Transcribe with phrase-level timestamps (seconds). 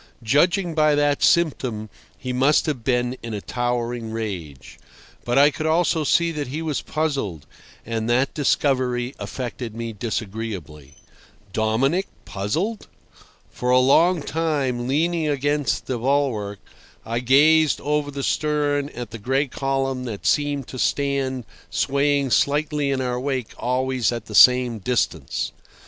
[0.23, 4.79] Judging by that symptom, he must have been in a towering rage.
[5.25, 7.45] But I could also see that he was puzzled,
[7.85, 10.95] and that discovery affected me disagreeably.
[11.53, 12.87] Dominic puzzled!
[13.51, 16.57] For a long time, leaning against the bulwark,
[17.05, 22.89] I gazed over the stern at the gray column that seemed to stand swaying slightly
[22.89, 25.51] in our wake always at the same distance.